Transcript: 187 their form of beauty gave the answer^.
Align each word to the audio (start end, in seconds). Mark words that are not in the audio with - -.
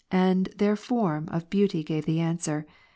187 0.09 0.57
their 0.57 0.75
form 0.75 1.27
of 1.29 1.47
beauty 1.51 1.83
gave 1.83 2.05
the 2.05 2.17
answer^. 2.17 2.65